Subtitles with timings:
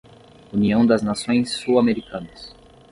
[0.51, 2.55] União das Nações Sul-Americanas